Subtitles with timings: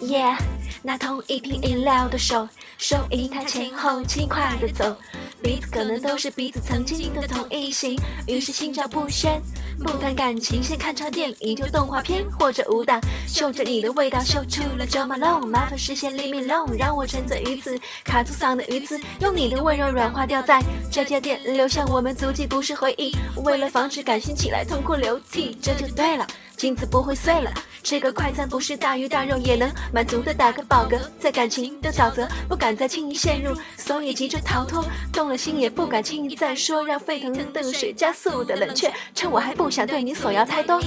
[0.00, 0.36] Yeah，
[0.82, 4.94] 拿同一瓶饮料的手，收银台前后轻快的走，
[5.42, 9.40] 彼此可能都是彼此曾经的同一型，于是心照不宣。
[9.82, 23.16] 不谈感情，先看场电影，就动画片或者舞蹈，嗅着你的味道，嗅出了 Jo Malone，麻烦实现 leave me alone，让我沉醉于此，卡住嗓的鱼刺，用你的温柔软化掉在这家店，留下我们足迹，不是回忆。
[23.44, 26.26] 为了防止感性起来痛哭流涕，这就对了。
[26.58, 27.54] 镜子不会碎了，
[27.84, 40.80] 吃个快餐不是大鱼大肉也能满足的打个饱嗝，在感情的沼泽不敢再轻易陷入，所以急着逃脱，动了心也不敢轻易再说，让沸腾的水加速的冷却，趁我还不想对你索要太多。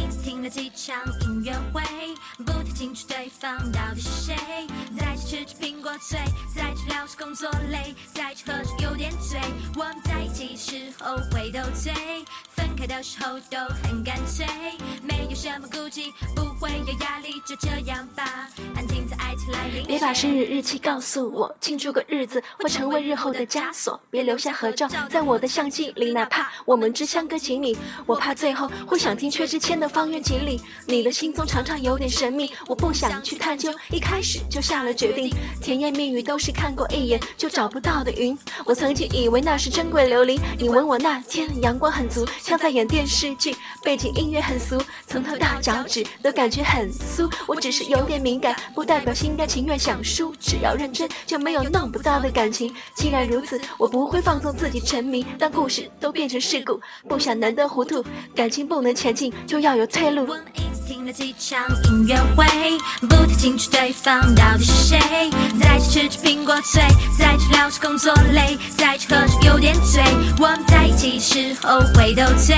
[12.81, 14.43] 开的时候都很干脆，
[15.03, 16.11] 没有什么顾忌。
[16.35, 17.90] 不会有压力，就这样。
[19.91, 23.99] 别把生日日期告诉我，庆祝个日子会成为日后的枷锁。
[24.09, 30.59] 别留下合照在我的相机里，哪怕我们只相隔几米，我怕最后会想听薛之谦的《方圆几里》。
[30.87, 35.29] 你的心中常常有点神秘，我不想去探究，一开始就下了决定。
[35.61, 38.37] 甜言蜜语都是看过一眼就找不到的云。
[38.63, 45.47] 我曾经以为那是珍贵琉璃，你吻我那天阳光很足，像在演电视剧，背景音乐很俗，从头到。
[45.61, 50.31] 脚趾都感觉很酥，我只是有点敏感，不代表心甘情愿想输。
[50.39, 52.71] 只要认真，就没有弄不到的感情。
[52.95, 56.79] 既然如此，我不会放纵自己沉迷，当故事都变成事故，
[57.09, 58.05] 不想难得糊涂。
[58.35, 60.21] 感情不能前进，就要有退路。
[60.21, 62.45] 我们一起听了几场音乐会，
[63.07, 64.99] 不太清楚对方到底是谁。
[65.59, 66.83] 在这吃着苹果脆，
[67.17, 70.03] 在这聊着工作累，在这喝着有点醉。
[70.37, 72.55] 我们在一起时候会斗嘴。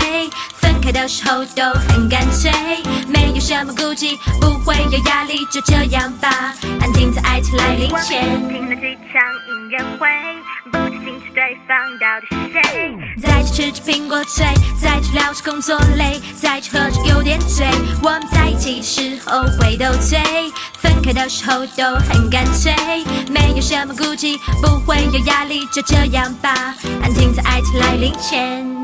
[0.83, 2.51] 开的时候都很干脆，
[3.07, 6.53] 没有什么顾忌，不会有压力，就这样吧，
[7.57, 8.23] 来临前。
[8.49, 10.07] 听了几场音乐会，
[10.71, 12.95] 不太清楚对方到底是谁。
[13.21, 14.45] 在这吃着苹果脆，
[14.79, 17.65] 再去聊着工作累，再去喝着有点醉。
[18.01, 20.19] 我们在一起的时候会斗嘴，
[20.79, 22.73] 分开的时候都很干脆，
[23.29, 28.82] 没有什么顾忌，不会有压力，就这样吧，安静在爱情来临前。